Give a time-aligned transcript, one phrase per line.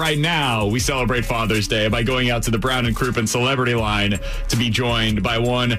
[0.00, 3.74] Right now, we celebrate Father's Day by going out to the Brown and Crouppen celebrity
[3.74, 5.72] line to be joined by one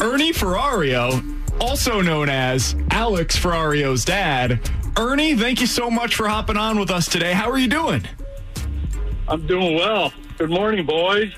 [0.00, 1.20] Ernie Ferrario,
[1.60, 4.60] also known as Alex Ferrario's dad.
[4.96, 7.32] Ernie, thank you so much for hopping on with us today.
[7.32, 8.06] How are you doing?
[9.26, 10.12] I'm doing well.
[10.38, 11.34] Good morning, boys.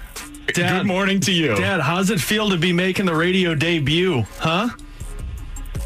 [0.52, 1.56] Dad, Good morning to you.
[1.56, 4.68] Dad, how's it feel to be making the radio debut, huh?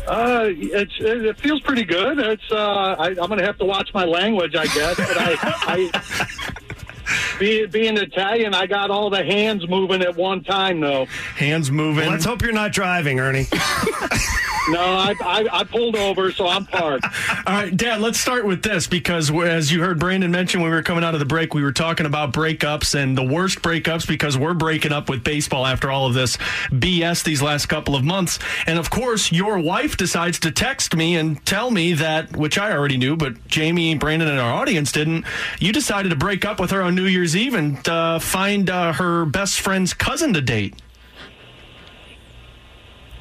[0.06, 2.18] Uh, it's it feels pretty good.
[2.18, 4.96] It's uh, I, I'm going to have to watch my language, I guess.
[4.96, 10.80] But I, I be, being Italian, I got all the hands moving at one time,
[10.80, 11.06] though.
[11.36, 12.04] Hands moving.
[12.04, 13.46] Well, let's hope you're not driving, Ernie.
[14.68, 17.04] No, I, I, I pulled over, so I'm parked.
[17.46, 20.76] All right, Dad, let's start with this because as you heard Brandon mention when we
[20.76, 24.08] were coming out of the break, we were talking about breakups and the worst breakups
[24.08, 26.38] because we're breaking up with baseball after all of this
[26.70, 28.38] BS these last couple of months.
[28.66, 32.72] And of course, your wife decides to text me and tell me that, which I
[32.72, 35.26] already knew, but Jamie, Brandon, and our audience didn't.
[35.60, 38.94] You decided to break up with her on New Year's Eve and uh, find uh,
[38.94, 40.74] her best friend's cousin to date.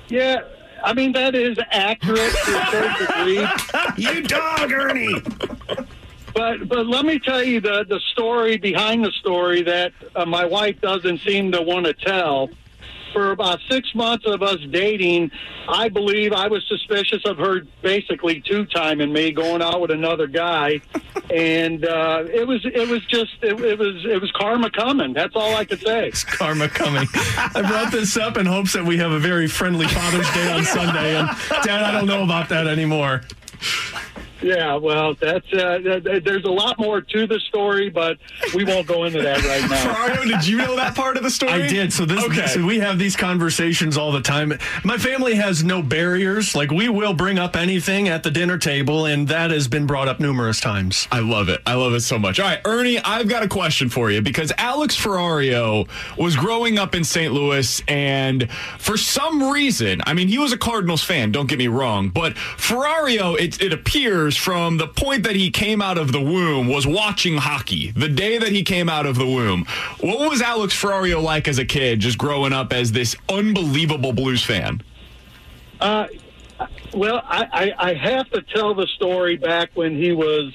[0.08, 0.44] Yeah,
[0.83, 3.48] I mean, that is accurate to a certain degree.
[3.98, 5.21] you dog, Ernie.
[6.33, 10.45] But but let me tell you the the story behind the story that uh, my
[10.45, 12.49] wife doesn't seem to want to tell.
[13.14, 15.30] For about six months of us dating,
[15.67, 20.26] I believe I was suspicious of her basically two timing me, going out with another
[20.26, 20.82] guy,
[21.30, 25.14] and uh, it was it was just it, it was it was karma coming.
[25.14, 26.08] That's all I could say.
[26.08, 27.08] It's karma coming.
[27.14, 30.64] I brought this up in hopes that we have a very friendly Father's Day on
[30.64, 31.30] Sunday, and
[31.64, 33.21] Dad, I don't know about that anymore.
[34.43, 35.80] Yeah, well, that's uh,
[36.23, 38.17] there's a lot more to the story, but
[38.54, 39.93] we won't go into that right now.
[39.93, 41.54] Ferrario, did you know that part of the story?
[41.54, 41.93] I did.
[41.93, 42.48] So this, Okay.
[42.48, 44.53] so we have these conversations all the time.
[44.83, 46.55] My family has no barriers.
[46.55, 50.08] Like we will bring up anything at the dinner table, and that has been brought
[50.09, 51.08] up numerous times.
[51.11, 51.61] I love it.
[51.65, 52.39] I love it so much.
[52.39, 55.87] All right, Ernie, I've got a question for you because Alex Ferrario
[56.17, 57.32] was growing up in St.
[57.32, 61.67] Louis, and for some reason, I mean, he was a Cardinals fan, don't get me
[61.67, 66.21] wrong, but Ferrario, it, it appears from the point that he came out of the
[66.21, 69.66] womb, was watching hockey the day that he came out of the womb.
[69.99, 74.44] What was Alex Ferrario like as a kid, just growing up as this unbelievable Blues
[74.44, 74.82] fan?
[75.80, 76.08] Uh,
[76.94, 80.54] well, I, I, I have to tell the story back when he was,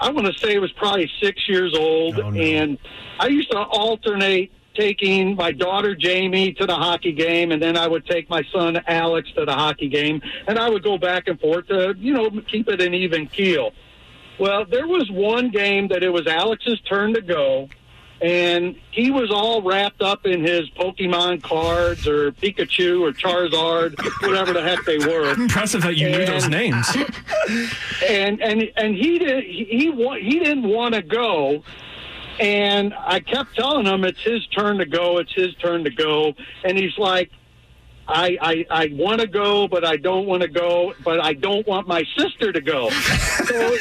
[0.00, 2.40] I want to say it was probably six years old, Oh, no.
[2.40, 2.78] and
[3.18, 7.86] I used to alternate taking my daughter Jamie to the hockey game, and then I
[7.86, 11.38] would take my son Alex to the hockey game, and I would go back and
[11.38, 13.72] forth to, you know, keep it an even keel.
[14.38, 17.68] Well, there was one game that it was Alex's turn to go,
[18.22, 24.54] and he was all wrapped up in his Pokemon cards or Pikachu or Charizard, whatever
[24.54, 25.30] the heck they were.
[25.34, 26.86] Impressive that you knew those names.
[28.08, 31.62] and and and he did he he, he didn't want to go
[32.40, 36.34] and I kept telling him it's his turn to go it's his turn to go.
[36.64, 37.30] And he's like
[38.08, 41.66] I I, I want to go but I don't want to go but I don't
[41.66, 42.90] want my sister to go.
[42.90, 43.76] So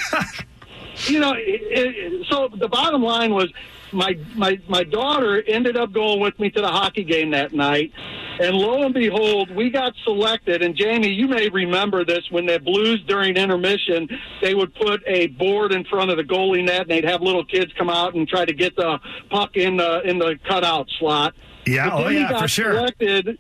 [1.06, 3.52] you know it, it, so the bottom line was
[3.92, 7.94] my my my daughter ended up going with me to the hockey game that night
[8.40, 10.62] and lo and behold, we got selected.
[10.62, 14.08] And Jamie, you may remember this when the Blues during intermission,
[14.42, 17.46] they would put a board in front of the goalie net, and they'd have little
[17.46, 19.00] kids come out and try to get the
[19.30, 21.34] puck in the in the cutout slot.
[21.66, 22.74] Yeah, oh Jamie yeah, got for sure.
[22.74, 23.38] Selected,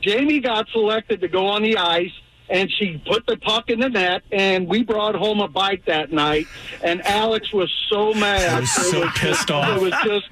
[0.00, 2.12] Jamie got selected to go on the ice,
[2.48, 6.12] and she put the puck in the net, and we brought home a bike that
[6.12, 6.46] night.
[6.82, 8.56] And Alex was so mad.
[8.56, 9.76] I was so pissed off.
[9.76, 10.28] It was just,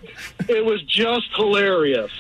[0.50, 2.10] it was just hilarious.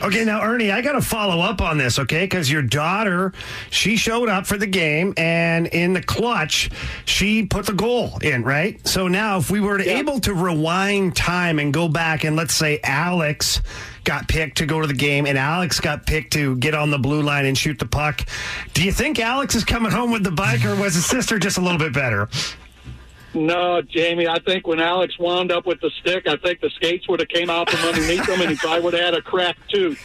[0.00, 2.24] Okay, now Ernie, I got to follow up on this, okay?
[2.24, 3.32] Because your daughter,
[3.70, 6.70] she showed up for the game, and in the clutch,
[7.04, 8.84] she put the goal in, right?
[8.86, 9.98] So now, if we were Yeah.
[9.98, 13.60] able to rewind time and go back, and let's say Alex
[14.04, 16.98] got picked to go to the game, and Alex got picked to get on the
[16.98, 18.22] blue line and shoot the puck,
[18.74, 21.58] do you think Alex is coming home with the bike, or was his sister just
[21.58, 22.28] a little bit better?
[23.38, 27.08] No, Jamie, I think when Alex wound up with the stick, I think the skates
[27.08, 29.70] would have came out from underneath him, and he probably would have had a cracked
[29.70, 29.98] tooth.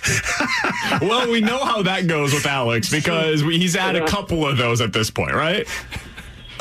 [1.01, 4.57] well, we know how that goes with Alex because we, he's had a couple of
[4.57, 5.67] those at this point, right?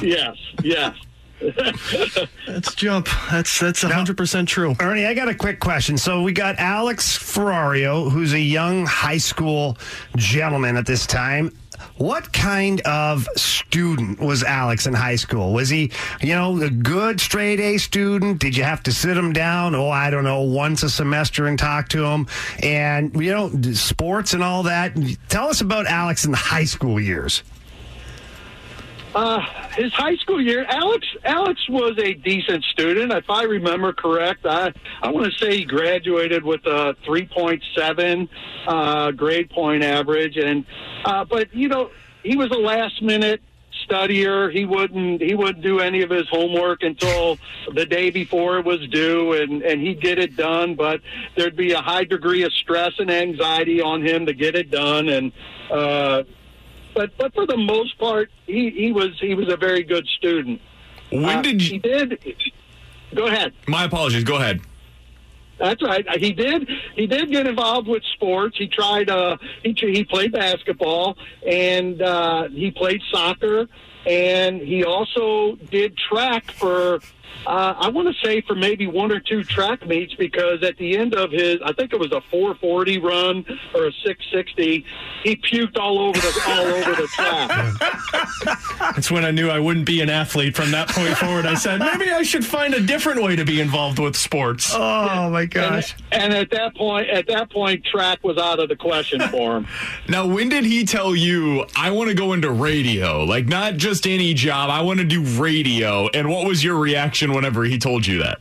[0.01, 0.97] Yes, yes.
[2.49, 3.09] Let's jump.
[3.31, 4.75] That's that's 100% true.
[4.81, 5.99] Ernie, I got a quick question.
[5.99, 9.77] So we got Alex Ferrario, who's a young high school
[10.17, 11.53] gentleman at this time.
[11.97, 15.53] What kind of student was Alex in high school?
[15.53, 18.41] Was he, you know, a good straight A student?
[18.41, 19.75] Did you have to sit him down?
[19.75, 22.27] Oh, I don't know, once a semester and talk to him?
[22.63, 24.97] And, you know, sports and all that.
[25.29, 27.43] Tell us about Alex in the high school years.
[29.15, 29.41] Uh,
[29.77, 34.47] his high school year, Alex Alex was a decent student, if I remember correct.
[34.47, 34.73] I
[35.03, 38.29] I want to say he graduated with a three point seven
[38.67, 40.65] uh, grade point average, and
[41.05, 41.91] uh, but you know
[42.23, 43.43] he was a last minute
[43.87, 44.51] studier.
[44.51, 47.39] He wouldn't he wouldn't do any of his homework until
[47.75, 50.75] the day before it was due, and and he'd get it done.
[50.75, 51.03] But
[51.37, 55.11] there'd be a high degree of stress and anxiety on him to get it done,
[55.11, 55.33] and.
[55.71, 56.25] Uh,
[56.95, 60.61] but but for the most part, he, he was he was a very good student.
[61.11, 61.81] When Uh, did he you?
[61.81, 62.19] did?
[63.15, 63.53] Go ahead.
[63.69, 64.25] My apologies.
[64.25, 64.61] Go ahead.
[65.59, 66.05] That's right.
[66.19, 66.69] He did.
[66.97, 68.57] He did get involved with sports.
[68.59, 69.09] He tried.
[69.11, 71.17] Uh, he he played basketball
[71.47, 73.69] and uh, he played soccer,
[74.07, 77.01] and he also did track for.
[77.47, 80.97] Uh, I want to say for maybe one or two track meets because at the
[80.97, 83.45] end of his, I think it was a 440 run
[83.75, 84.85] or a 660,
[85.25, 88.79] he puked all over the all over the track.
[88.95, 91.47] That's when I knew I wouldn't be an athlete from that point forward.
[91.47, 94.73] I said, maybe I should find a different way to be involved with sports.
[94.75, 98.77] Oh, my And, and at that point, at that point, track was out of the
[98.77, 99.67] question for him.
[100.09, 103.25] Now, when did he tell you I want to go into radio?
[103.25, 106.09] Like not just any job, I want to do radio.
[106.09, 108.41] And what was your reaction whenever he told you that?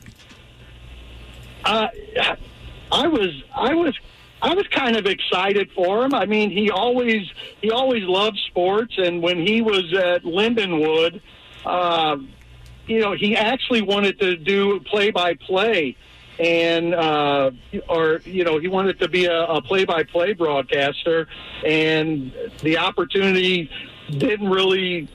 [1.63, 1.87] Uh,
[2.91, 3.95] I was, I was,
[4.41, 6.13] I was kind of excited for him.
[6.15, 7.29] I mean, he always,
[7.61, 11.21] he always loved sports, and when he was at Lindenwood,
[11.65, 12.17] uh,
[12.87, 15.95] you know, he actually wanted to do play-by-play,
[16.39, 17.51] and uh,
[17.87, 21.27] or you know, he wanted to be a, a play-by-play broadcaster,
[21.63, 23.69] and the opportunity
[24.09, 25.07] didn't really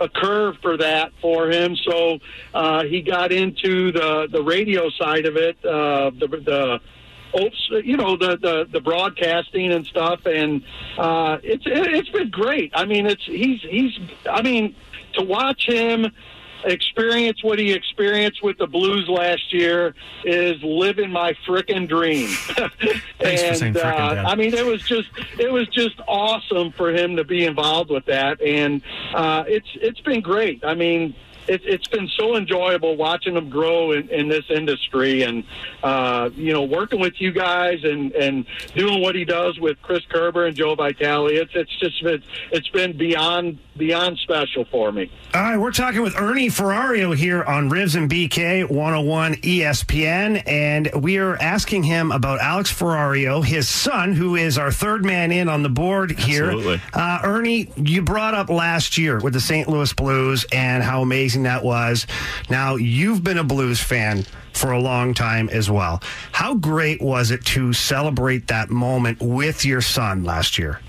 [0.00, 1.76] occur for that for him.
[1.76, 2.18] So
[2.52, 6.80] uh, he got into the the radio side of it, uh, the the
[7.84, 10.62] you know the, the the broadcasting and stuff, and
[10.98, 12.72] uh, it's it's been great.
[12.74, 13.98] I mean, it's he's he's
[14.30, 14.74] I mean
[15.14, 16.12] to watch him
[16.64, 19.94] experience what he experienced with the Blues last year
[20.24, 22.28] is living my frickin' dream.
[22.28, 22.72] Thanks
[23.18, 24.24] for and saying frickin', uh, Dad.
[24.26, 25.08] I mean, it was just
[25.38, 28.82] it was just awesome for him to be involved with that, and
[29.14, 30.64] uh, it's it's been great.
[30.64, 31.14] I mean.
[31.46, 35.44] It, it's been so enjoyable watching him grow in, in this industry, and
[35.82, 40.00] uh, you know, working with you guys and, and doing what he does with Chris
[40.08, 41.36] Kerber and Joe Vitale.
[41.36, 45.10] It's it's just been it's been beyond beyond special for me.
[45.34, 50.90] All right, we're talking with Ernie Ferrario here on Rivs and BK 101 ESPN, and
[50.94, 55.48] we are asking him about Alex Ferrario, his son, who is our third man in
[55.48, 56.46] on the board here.
[56.46, 56.80] Absolutely.
[56.92, 59.68] Uh, Ernie, you brought up last year with the St.
[59.68, 62.06] Louis Blues and how amazing that was.
[62.48, 66.00] Now, you've been a Blues fan for a long time as well.
[66.32, 70.80] How great was it to celebrate that moment with your son last year?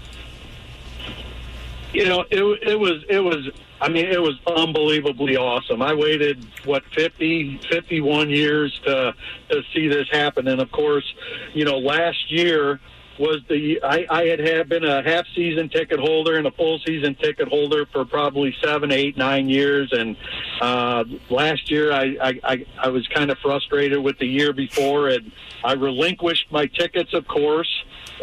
[1.95, 3.49] You know, it it was it was.
[3.79, 5.81] I mean, it was unbelievably awesome.
[5.81, 9.13] I waited what 50, 51 years to
[9.49, 11.05] to see this happen, and of course,
[11.53, 12.79] you know, last year
[13.17, 16.79] was the I, I had, had been a half season ticket holder and a full
[16.79, 20.17] season ticket holder for probably seven, eight, nine years, and
[20.61, 25.09] uh, last year I, I, I, I was kind of frustrated with the year before,
[25.09, 25.31] and
[25.63, 27.69] I relinquished my tickets, of course,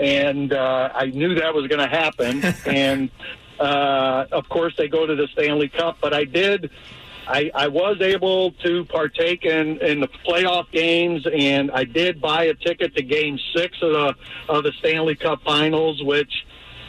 [0.00, 3.10] and uh, I knew that was going to happen, and
[3.58, 6.70] uh, of course they go to the Stanley Cup, but I did.
[7.26, 12.44] I, I was able to partake in, in the playoff games, and I did buy
[12.44, 14.14] a ticket to Game Six of the
[14.48, 16.32] of the Stanley Cup Finals, which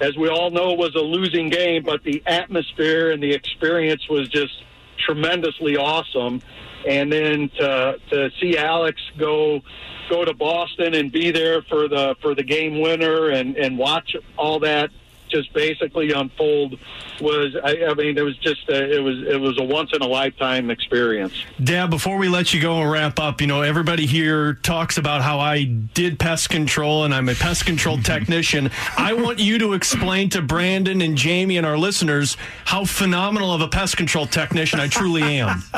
[0.01, 4.27] as we all know, was a losing game, but the atmosphere and the experience was
[4.27, 4.63] just
[5.05, 6.41] tremendously awesome.
[6.87, 9.61] And then to to see Alex go
[10.09, 14.15] go to Boston and be there for the for the game winner and and watch
[14.37, 14.89] all that
[15.33, 16.77] just basically unfold
[17.19, 20.01] was I, I mean it was just a, it was it was a once in
[20.01, 21.33] a lifetime experience.
[21.63, 25.21] Dad, before we let you go and wrap up, you know, everybody here talks about
[25.21, 28.69] how I did pest control and I'm a pest control technician.
[28.97, 33.61] I want you to explain to Brandon and Jamie and our listeners how phenomenal of
[33.61, 35.63] a pest control technician I truly am.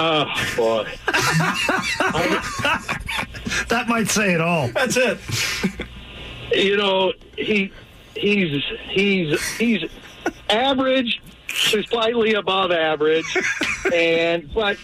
[0.00, 0.86] Oh boy.
[3.68, 4.68] That might say it all.
[4.68, 5.18] That's it.
[6.52, 7.72] You know, he
[8.14, 9.84] he's he's he's
[10.48, 11.20] average
[11.70, 13.36] to slightly above average,
[13.92, 14.78] and but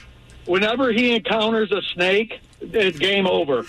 [0.47, 3.65] whenever he encounters a snake, it's game over.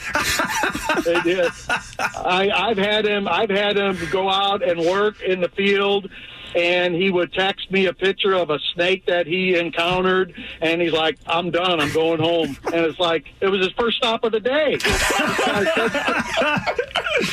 [1.07, 1.53] It.
[1.99, 3.27] I, I've had him.
[3.27, 6.09] I've had him go out and work in the field.
[6.55, 10.93] And he would text me a picture of a snake that he encountered, and he's
[10.93, 11.81] like, "I'm done.
[11.81, 14.77] I'm going home." And it's like it was his first stop of the day.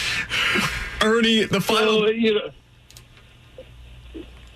[1.02, 2.00] Ernie, the final.
[2.00, 2.50] So, you know,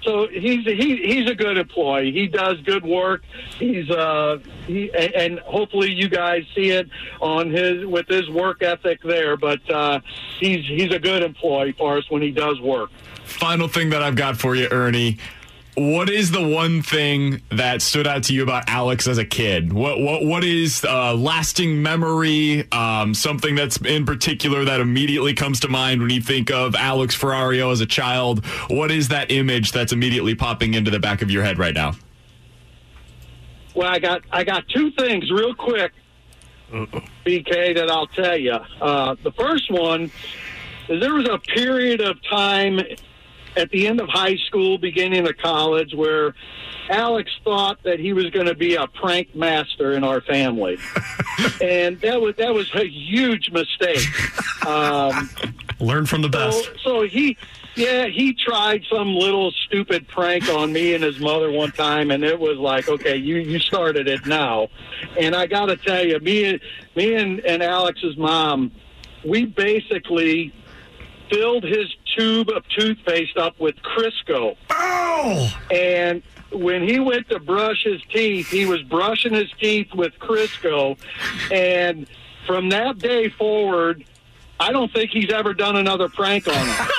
[0.07, 2.13] so he's he, he's a good employee.
[2.13, 3.25] He does good work.
[3.59, 6.89] He's uh he and, and hopefully you guys see it
[7.21, 9.37] on his with his work ethic there.
[9.37, 10.01] But uh,
[10.39, 12.91] he's he's a good employee for us when he does work.
[13.25, 15.19] Final thing that I've got for you, Ernie.
[15.77, 19.75] What is the one thing that stood out to you about Alex as a kid?
[19.75, 22.67] What what what is uh, lasting memory?
[22.73, 27.15] Um, something that's in particular that immediately comes to mind when you think of Alex
[27.15, 28.43] Ferrario as a child.
[28.71, 31.93] What is that image that's immediately popping into the back of your head right now?
[33.75, 35.93] Well, I got I got two things real quick,
[36.73, 38.57] BK, that I'll tell you.
[38.81, 40.11] Uh, the first one
[40.89, 42.81] is there was a period of time
[43.57, 46.35] at the end of high school, beginning of college, where
[46.89, 50.79] Alex thought that he was going to be a prank master in our family,
[51.63, 54.07] and that was that was a huge mistake.
[54.67, 55.31] Um,
[55.81, 56.71] Learn from the so, best.
[56.83, 57.37] so he,
[57.75, 62.25] yeah, he tried some little stupid prank on me and his mother one time, and
[62.25, 64.69] it was like, okay, you you started it now,
[65.19, 66.61] and I got to tell you, me and
[66.95, 68.73] me and, and Alex's mom,
[69.25, 70.53] we basically
[71.31, 75.57] filled his tube of toothpaste up with Crisco, Oh!
[75.71, 80.97] and when he went to brush his teeth, he was brushing his teeth with Crisco,
[81.53, 82.07] and
[82.47, 84.05] from that day forward.
[84.59, 86.87] I don't think he's ever done another prank on him.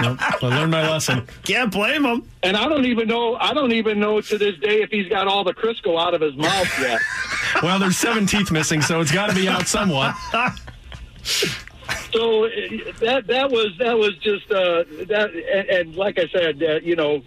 [0.00, 0.18] Nope.
[0.20, 1.26] I learned my lesson.
[1.44, 2.28] Can't blame him.
[2.42, 3.34] And I don't even know.
[3.36, 6.20] I don't even know to this day if he's got all the Crisco out of
[6.20, 7.00] his mouth yet.
[7.62, 10.14] Well, there's seven teeth missing, so it's got to be out somewhat.
[12.16, 12.48] So
[13.00, 15.30] that that was that was just uh, that.
[15.34, 17.22] And, and like I said, uh, you know,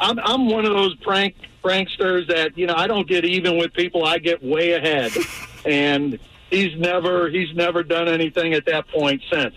[0.00, 3.72] I'm I'm one of those prank pranksters that you know I don't get even with
[3.72, 4.04] people.
[4.04, 5.10] I get way ahead,
[5.66, 9.54] and he's never he's never done anything at that point since.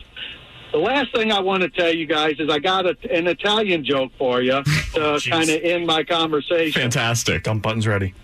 [0.72, 3.84] The last thing I want to tell you guys is I got a, an Italian
[3.84, 6.82] joke for you to kind of end my conversation.
[6.82, 7.44] Fantastic.
[7.44, 8.16] Dump buttons ready.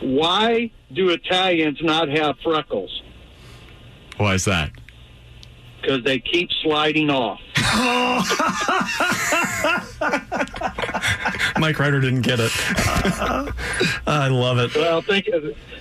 [0.00, 3.02] Why do Italians not have freckles?
[4.16, 4.72] Why is that?
[5.80, 7.40] Because they keep sliding off.
[11.58, 12.50] Mike Ryder didn't get it.
[14.06, 14.74] I love it.
[14.74, 15.26] Well, think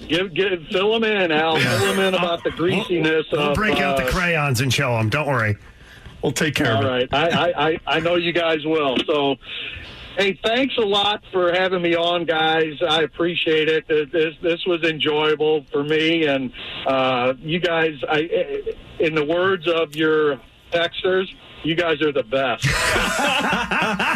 [0.07, 1.57] give, give fill them in, Al.
[1.59, 3.55] Fill them in about the greasiness We'll of.
[3.55, 5.09] break out the uh, crayons and show them.
[5.09, 5.57] Don't worry.
[6.21, 7.09] We'll take care All of it.
[7.11, 8.97] right, I, I, I, I know you guys will.
[9.05, 9.35] So,
[10.17, 12.73] hey, thanks a lot for having me on, guys.
[12.87, 13.87] I appreciate it.
[13.87, 16.51] This this was enjoyable for me, and
[16.85, 17.93] uh, you guys.
[18.09, 18.63] I,
[18.99, 20.39] in the words of your
[20.71, 21.27] texters,
[21.63, 22.67] you guys are the best.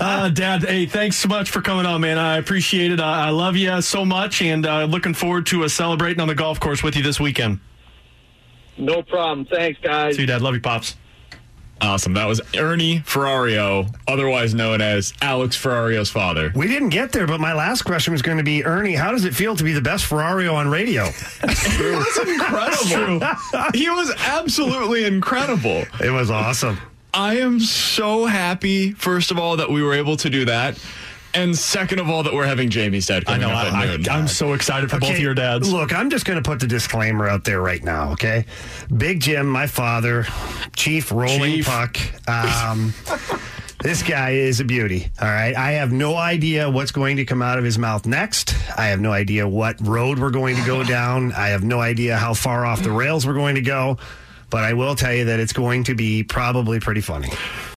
[0.00, 2.18] Uh, Dad, hey, thanks so much for coming on, man.
[2.18, 3.00] I appreciate it.
[3.00, 6.34] I, I love you so much, and uh, looking forward to uh, celebrating on the
[6.34, 7.60] golf course with you this weekend.
[8.78, 9.44] No problem.
[9.44, 10.14] Thanks, guys.
[10.14, 10.40] See you, Dad.
[10.40, 10.96] Love you, pops.
[11.80, 12.14] Awesome.
[12.14, 16.52] That was Ernie Ferrario, otherwise known as Alex Ferrario's father.
[16.54, 19.24] We didn't get there, but my last question was going to be Ernie, how does
[19.24, 21.04] it feel to be the best Ferrario on radio?
[21.40, 23.26] That's incredible.
[23.74, 25.84] he was absolutely incredible.
[26.02, 26.78] It was awesome.
[27.14, 30.78] I am so happy, first of all, that we were able to do that.
[31.34, 33.54] And second of all, that we're having Jamie's dad I coming know.
[33.54, 34.08] up at I, noon.
[34.08, 35.70] I, am so excited for both of your dads.
[35.70, 38.46] Look, I'm just going to put the disclaimer out there right now, okay?
[38.96, 40.26] Big Jim, my father,
[40.74, 41.66] Chief Rolling Chief.
[41.66, 41.98] Puck.
[42.28, 42.94] Um,
[43.82, 45.54] this guy is a beauty, all right?
[45.54, 48.54] I have no idea what's going to come out of his mouth next.
[48.76, 51.32] I have no idea what road we're going to go down.
[51.32, 53.98] I have no idea how far off the rails we're going to go.
[54.50, 57.28] but I will tell you that it's going to be probably pretty funny.